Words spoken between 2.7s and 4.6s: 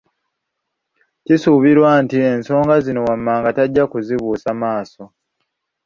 zino wammanga tajja kuzibuusa